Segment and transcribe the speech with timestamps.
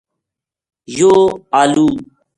[0.97, 1.19] یوہ
[1.59, 1.87] آلو